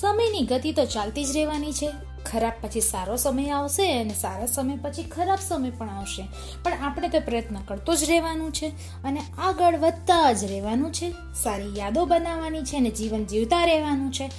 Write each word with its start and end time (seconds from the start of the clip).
સમયની 0.00 0.46
ગતિ 0.46 0.72
તો 0.72 0.84
ચાલતી 0.84 1.24
જ 1.24 1.36
રહેવાની 1.36 1.72
છે. 1.72 1.92
ખરાબ 2.26 2.52
પછી 2.62 2.80
સારો 2.80 3.16
સમય 3.16 3.50
આવશે 3.50 4.00
અને 4.00 4.14
સારા 4.14 4.46
સમય 4.46 4.76
પછી 4.76 5.02
ખરાબ 5.02 5.38
સમય 5.48 5.70
પણ 5.70 5.90
આવશે. 5.90 6.24
પણ 6.62 6.72
આપણે 6.72 7.08
તો 7.08 7.20
પ્રયત્ન 7.20 7.56
કરતો 7.60 7.94
જ 7.94 8.04
રહેવાનું 8.04 8.52
છે 8.52 8.68
અને 9.04 9.20
આગળ 9.38 9.76
વધતા 9.76 10.32
જ 10.32 10.44
રહેવાનું 10.44 10.92
છે. 10.92 11.10
સારી 11.42 11.78
યાદો 11.78 12.04
બનાવવાની 12.04 12.62
છે 12.62 12.76
અને 12.76 12.90
જીવન 12.90 13.24
જીવતા 13.24 13.64
રહેવાનું 13.64 14.12
છે. 14.12 14.30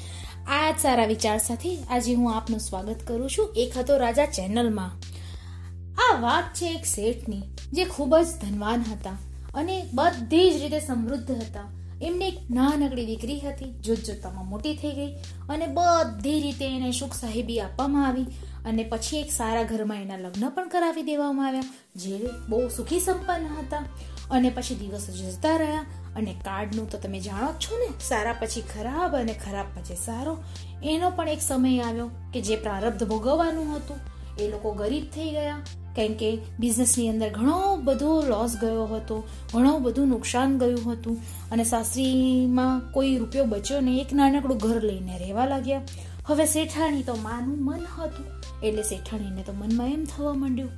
આ 0.47 0.71
જ 0.71 0.75
સારા 0.81 1.05
વિચાર 1.05 1.38
સાથે 1.38 1.77
આજે 1.89 2.13
હું 2.13 2.35
આપનું 2.35 2.59
સ્વાગત 2.59 3.07
કરું 3.07 3.29
છું 3.29 3.53
એક 3.55 3.77
હતો 3.77 3.97
રાજા 3.97 4.25
ચેનલમાં. 4.25 4.91
આ 5.97 6.19
વાત 6.19 6.43
છે 6.53 6.65
એક 6.65 6.85
શેઠની, 6.85 7.41
જે 7.73 7.85
ખૂબ 7.85 8.17
જ 8.17 8.27
ધનવાન 8.41 8.83
હતા 8.91 9.17
અને 9.55 9.85
બધી 9.93 10.51
જ 10.51 10.61
રીતે 10.61 10.79
સમૃદ્ધ 10.79 11.31
હતા. 11.31 11.86
એમને 12.02 12.27
એક 12.27 12.38
નાનકડી 12.50 13.05
દીકરી 13.05 13.39
હતી 13.39 13.65
જોત 13.65 13.97
જોતામાં 13.97 14.50
મોટી 14.50 14.75
થઈ 14.75 14.92
ગઈ 14.92 15.15
અને 15.50 15.68
બધી 15.68 16.42
રીતે 16.42 16.65
એને 16.65 16.92
સુખ 16.92 17.14
સાહેબી 17.14 17.60
આપવામાં 17.60 18.07
આવી 18.07 18.25
અને 18.65 18.83
પછી 18.83 19.18
એક 19.18 19.32
સારા 19.32 19.64
ઘરમાં 19.64 19.97
એના 19.97 20.18
લગ્ન 20.18 20.50
પણ 20.50 20.68
કરાવી 20.68 21.02
દેવામાં 21.02 21.47
આવ્યા, 21.47 21.61
જે 21.96 22.29
બહુ 22.50 22.69
સુખી 22.69 23.00
સંપન્ન 23.00 23.46
હતા. 23.46 23.83
અને 24.32 24.50
પછી 24.50 24.75
દિવસો 24.75 25.14
જતા 25.14 25.57
રહ્યા 25.57 25.86
અને 26.15 26.36
કાર્ડનું 26.46 26.89
તો 26.89 26.97
તમે 26.97 27.19
જાણો 27.19 27.52
જ 27.52 27.55
છો 27.55 27.78
ને, 27.78 27.93
સારા 28.07 28.33
પછી 28.33 28.61
ખરાબ 28.61 29.16
અને 29.16 29.33
ખરાબ 29.33 29.66
પછી 29.79 29.96
સારો. 29.96 30.43
એનો 30.83 31.10
પણ 31.10 31.27
એક 31.27 31.41
સમય 31.41 31.79
આવ્યો 31.79 32.09
કે 32.33 32.41
જે 32.41 32.55
પ્રારબ્ધ 32.55 33.08
ભોગવવાનું 33.08 33.75
હતું. 33.75 33.97
એ 34.39 34.47
લોકો 34.47 34.73
ગરીબ 34.73 35.03
થઈ 35.03 35.30
ગયા. 35.30 35.61
કેમ 35.97 36.14
કે 36.14 36.30
બિઝનેસની 36.59 37.09
અંદર 37.09 37.30
ઘણો 37.30 37.75
બધો 37.83 38.11
લોસ 38.22 38.58
ગયો 38.61 38.86
હતો, 38.86 39.17
ઘણો 39.53 39.80
બધું 39.80 40.08
નુકસાન 40.08 40.58
ગયું 40.58 40.94
હતું. 40.94 41.17
અને 41.52 41.64
સાસરીમાં 41.64 42.81
કોઈ 42.92 43.17
રૂપિયો 43.17 43.45
બચ્યો 43.45 43.80
નહીં, 43.80 44.02
એક 44.02 44.14
નાનકડું 44.14 44.58
ઘર 44.58 44.81
લઈને 44.83 45.17
રહેવા 45.17 45.45
લાગ્યા. 45.45 45.81
હવે 46.27 46.45
શેઠાણી 46.45 47.03
તો 47.03 47.16
માનું 47.16 47.66
મન 47.66 47.83
હતું. 47.97 48.25
એટલે 48.63 48.83
શેઠાણીને 48.83 49.44
તો 49.44 49.53
મનમાં 49.53 49.88
એમ 49.88 50.03
થવા 50.03 50.33
માંડ્યું 50.33 50.71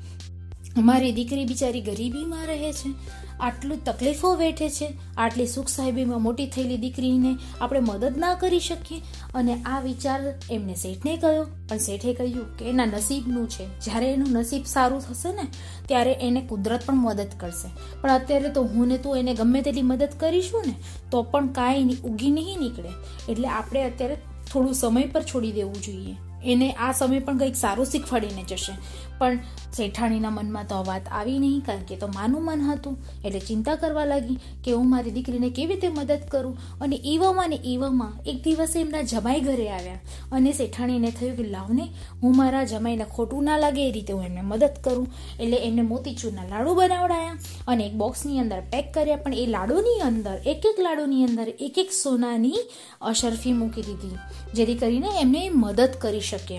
અમારી 0.77 1.11
દીકરી 1.11 1.45
બિચારી 1.45 1.81
ગરીબીમાં 1.81 2.47
રહે 2.47 2.73
છે, 2.73 2.93
આટલું 3.39 3.83
તકલીફો 3.83 4.35
વેઠે 4.35 4.69
છે, 4.69 4.93
આટલી 5.17 5.47
સુખ 5.47 5.67
સાહેબીમાં 5.67 6.23
મોટી 6.23 6.47
થયેલી 6.47 6.77
દીકરીને 6.77 7.37
આપણે 7.61 7.79
મદદ 7.79 8.17
ના 8.17 8.33
કરી 8.33 8.59
શકીએ. 8.59 9.01
અને 9.35 9.63
આ 9.63 9.79
વિચાર 9.79 10.21
એમને 10.51 10.75
શેઠને 10.75 11.17
કહ્યો 11.17 11.43
પણ 11.43 11.77
શેઠે 11.77 12.13
કહ્યું 12.13 12.57
કે 12.57 12.65
એના 12.65 12.85
નસીબનું 12.85 13.49
છે. 13.49 13.79
જ્યારે 13.81 14.13
એનું 14.13 14.27
નસીબ 14.27 14.63
સારું 14.65 15.01
થશે 15.01 15.31
ને, 15.31 15.47
ત્યારે 15.87 16.13
એને 16.13 16.41
કુદરત 16.41 16.85
પણ 16.85 16.95
મદદ 16.95 17.27
કરશે. 17.39 17.67
પણ 18.01 18.09
અત્યારે 18.09 18.49
તો 18.49 18.63
હું 18.63 18.87
ને 18.87 18.97
તું 18.97 19.17
એને 19.17 19.33
ગમે 19.33 19.61
તેટલી 19.61 19.81
મદદ 19.81 20.09
કરીશું 20.19 20.63
ને, 20.67 20.73
તો 21.11 21.23
પણ 21.23 21.47
કાંઈ 21.47 21.97
ઉગી 22.03 22.29
નહીં 22.29 22.59
નીકળે. 22.59 22.89
એટલે 23.29 23.47
આપણે 23.47 23.83
અત્યારે 23.83 24.15
થોડું 24.51 24.73
સમય 24.73 25.03
પર 25.03 25.23
છોડી 25.23 25.51
દેવું 25.51 25.81
જોઈએ. 25.81 26.28
એને 26.45 26.71
આ 26.71 26.91
સમય 26.91 27.19
પણ 27.19 27.37
કંઈક 27.37 27.55
સારું 27.55 27.85
શીખવાડીને 27.85 28.43
જશે. 28.43 28.73
પણ 29.19 29.39
શેઠાણીના 29.77 30.29
મનમાં 30.29 30.63
તો 30.63 30.83
વાત 30.87 31.01
આવી 31.11 31.39
નહીં, 31.39 31.61
કારણ 31.61 31.79
કે 31.79 31.95
તો 31.95 32.07
માનું 32.07 32.45
મન 32.45 32.61
હતું. 32.61 32.97
એટલે 33.25 33.39
ચિંતા 33.39 33.75
કરવા 33.75 34.05
લાગી 34.05 34.39
કે 34.63 34.71
હું 34.71 34.89
મારી 34.89 35.11
દીકરીને 35.11 35.49
કેવી 35.49 35.73
રીતે 35.73 35.87
મદદ 35.87 36.19
કરું? 36.31 36.57
અને 36.81 36.99
એવામાં 37.03 37.49
ને 37.49 37.59
એવામાં 37.63 38.13
એક 38.25 38.43
દિવસે 38.43 38.79
એમના 38.79 39.01
જમાઈ 39.01 39.39
ઘરે 39.39 39.69
આવ્યા. 39.69 39.99
અને 40.31 40.53
શેઠાણીને 40.53 41.11
થયું 41.11 41.37
કે 41.37 41.43
લાવને, 41.43 41.89
હું 42.23 42.37
મારા 42.37 42.63
જમાઈને 42.63 43.03
ખોટું 43.03 43.43
ના 43.43 43.57
લાગે 43.57 43.89
એ 43.89 43.91
રીતે 43.91 44.13
હું 44.13 44.23
એમને 44.23 44.41
મદદ 44.41 44.69
કરું. 44.83 45.07
એટલે 45.39 45.57
એમને 45.57 45.81
મોતીચૂરના 45.81 46.47
લાડુ 46.49 46.75
બનાવડાયા 46.75 47.37
અને 47.67 47.85
એક 47.85 47.93
બોક્સની 47.93 48.39
અંદર 48.39 48.61
પેક 48.61 48.93
કર્યા. 48.93 49.15
પણ 49.15 49.33
એ 49.33 49.45
લાડુની 49.45 49.99
અંદર, 50.01 50.37
એક 50.45 50.57
એક 50.57 50.79
લાડુની 50.79 51.23
અંદર 51.23 51.49
એક 51.49 51.77
એક 51.77 51.91
સોનાની 51.91 52.55
અશરફી 53.01 53.53
મૂકી 53.53 53.81
દીધી. 53.81 54.15
જેથી 54.53 54.75
કરીને 54.75 55.07
એમને 55.21 55.49
મદદ 55.49 55.89
કરી 55.99 56.19
શકે 56.31 56.57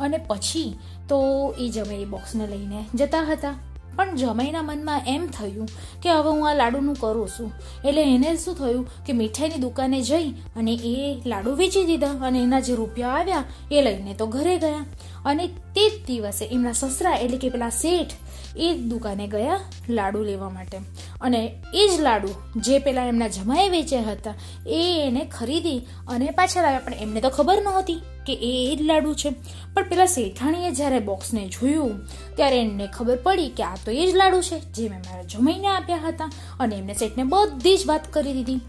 અને 0.00 0.18
પછી 0.28 0.68
તો 1.08 1.18
એ 1.58 1.68
જમાઈ 1.70 2.12
બોક્સને 2.14 2.46
લઈને 2.52 2.86
જતા 2.94 3.26
હતા. 3.32 3.56
પણ 3.96 4.16
જમાઈના 4.16 4.62
મનમાં 4.62 5.08
એમ 5.08 5.22
થયું 5.36 5.68
કે 6.02 6.10
હવે 6.10 6.30
હું 6.30 6.44
આ 6.48 6.54
લાડુનું 6.54 6.96
કરું 7.00 7.28
છું. 7.28 7.50
એટલે 7.84 8.02
એને 8.02 8.30
શું 8.36 8.56
થયું 8.60 8.84
કે 9.06 9.16
મીઠાઈની 9.20 9.62
દુકાને 9.64 9.98
જઈ 10.02 10.30
અને 10.56 10.74
એ 10.90 10.94
લાડુ 11.26 11.54
વેચી 11.60 11.84
દીધા 11.84 12.14
અને 12.28 12.38
એના 12.42 12.60
જે 12.68 12.76
રૂપિયા 12.80 13.16
આવ્યા 13.18 13.44
એ 13.72 13.82
લઈને 13.82 14.14
તો 14.14 14.26
ઘરે 14.34 14.56
ગયા. 14.64 14.84
અને 15.24 15.44
તે 15.76 15.84
જ 15.90 16.00
દિવસે 16.06 16.44
એમના 16.46 16.76
સસરા 16.82 17.16
એટલે 17.24 17.38
કે 17.38 17.48
પેલા 17.48 17.72
શેઠ 17.82 18.14
એ 18.56 18.68
દુકાને 18.90 19.26
ગયા 19.26 19.60
લાડુ 19.88 20.22
લેવા 20.22 20.50
માટે. 20.50 20.78
અને 21.20 21.62
એ 21.74 21.88
જ 21.88 22.00
લાડુ 22.00 22.28
જે 22.56 22.78
પેલા 22.78 23.04
એમના 23.04 23.28
જમાએ 23.28 23.68
વેચ્યા 23.68 24.00
હતા, 24.00 24.34
એ 24.66 25.04
એને 25.06 25.24
ખરીદી 25.24 25.78
અને 26.08 26.30
પાછા 26.30 26.62
લાવ્યા. 26.62 26.80
પણ 26.80 26.94
એમને 26.94 27.20
તો 27.20 27.28
ખબર 27.28 27.62
નહોતી 27.62 28.00
કે 28.26 28.34
એ 28.34 28.72
એ 28.72 28.76
જ 28.76 28.82
લાડુ 28.82 29.14
છે. 29.14 29.30
પણ 29.74 29.82
પેલા 29.82 30.06
શેઠાણીએ 30.06 30.70
જ્યારે 30.70 31.00
બોક્સને 31.00 31.48
જોયું, 31.48 32.00
ત્યારે 32.36 32.60
એમને 32.60 32.86
ખબર 32.86 33.16
પડી 33.16 33.48
કે 33.48 33.62
આ 33.62 33.76
તો 33.84 33.90
એ 33.90 34.12
જ 34.12 34.16
લાડુ 34.16 34.40
છે 34.40 34.60
જે 34.60 34.88
મેં 34.88 34.98
મારા 34.98 35.22
જમાઈને 35.22 35.66
આપ્યા 35.66 36.08
હતા 36.08 36.30
અને 36.60 36.76
એમને 36.76 36.94
શેઠને 36.94 37.22
બધી 37.22 37.76
જ 37.76 37.86
વાત 37.86 38.12
કરી 38.12 38.32
દીધી. 38.32 38.60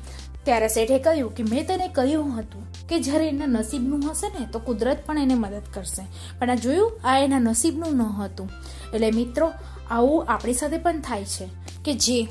ત્યારે 0.43 0.67
શેઠે 0.67 0.99
કહ્યું 0.99 1.35
કે 1.35 1.43
મેં 1.43 1.67
તને 1.67 1.87
કહ્યું 1.87 2.39
હતું 2.39 2.87
કે 2.87 2.99
જ્યારે 2.99 3.27
એના 3.27 3.45
નસીબનું 3.45 4.11
હશે 4.11 4.39
ને, 4.39 4.47
તો 4.51 4.59
કુદરત 4.59 5.05
પણ 5.05 5.17
એને 5.17 5.33
મદદ 5.33 5.67
કરશે. 5.73 6.03
પણ 6.39 6.49
આ 6.49 6.55
જોયું, 6.55 6.99
આ 7.03 7.17
એના 7.17 7.39
નસીબનું 7.39 7.93
ન 7.97 8.01
હતું. 8.01 8.49
એટલે 8.93 9.11
મિત્રો, 9.11 9.51
આવું 9.91 10.25
આપણી 10.25 10.53
સાથે 10.53 10.77
પણ 10.77 10.99
થાય 10.99 11.25
છે. 11.25 11.60
કે 11.85 11.93
જે 11.93 12.27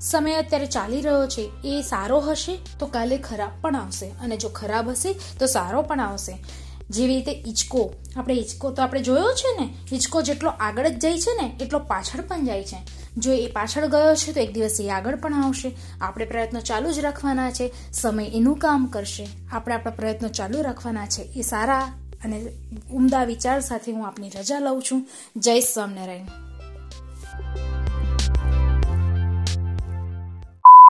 સમય 0.00 0.34
અત્યારે 0.34 0.66
ચાલી 0.66 1.00
રહ્યો 1.00 1.26
છે, 1.26 1.50
એ 1.64 1.82
સારો 1.82 2.20
હશે 2.20 2.58
તો 2.78 2.86
કાલે 2.86 3.18
ખરાબ 3.18 3.50
પણ 3.60 3.76
આવશે. 3.76 4.06
અને 4.06 4.36
જો 4.36 4.48
ખરાબ 4.48 4.90
હશે 4.90 5.12
તો 5.12 5.46
સારો 5.46 5.82
પણ 5.82 6.00
આવશે. 6.00 6.44
જેવી 6.90 7.14
રીતે 7.14 7.32
હિંચકો 7.32 7.94
આપણે 8.16 8.34
હિંચકો 8.34 8.70
તો 8.70 8.82
આપણે 8.82 9.02
જોયો 9.02 9.32
છે 9.32 9.60
ને 9.60 9.74
હિંચકો 9.92 10.22
જેટલો 10.22 10.50
આગળ 10.50 10.88
જ 10.88 10.98
જાય 10.98 11.18
છે 11.18 11.42
ને, 11.42 11.56
એટલો 11.60 11.78
પાછળ 11.78 12.20
પણ 12.20 12.44
જાય 12.44 12.64
છે. 12.64 12.76
જો 13.16 13.32
એ 13.32 13.46
પાછળ 13.46 13.86
ગયો 13.86 14.14
છે 14.14 14.32
તો 14.32 14.40
એક 14.40 14.52
દિવસ 14.52 14.78
એ 14.80 14.90
આગળ 14.90 15.16
પણ 15.16 15.34
આવશે. 15.34 15.76
આપણે 16.00 16.24
પ્રયત્નો 16.24 16.60
ચાલુ 16.60 16.92
જ 16.92 16.98
રાખવાના 16.98 17.50
છે. 17.50 17.72
સમય 17.92 18.24
એનું 18.24 18.56
કામ 18.56 18.86
કરશે. 18.86 19.28
આપણે 19.52 19.74
આપણા 19.74 19.92
પ્રયત્નો 19.92 20.28
ચાલુ 20.28 20.62
રાખવાના 20.62 21.06
છે. 21.06 21.22
એ 21.22 21.42
સારા 21.42 21.80
અને 22.24 22.46
ઉમદા 22.90 23.24
વિચાર 23.24 23.60
સાથે 23.60 23.92
હું 23.92 24.06
આપની 24.06 24.28
રજા 24.28 24.58
લઉં 24.58 24.82
છું. 24.90 25.08
જય 25.36 25.60
સ્વામિનારાયણ. 25.60 26.45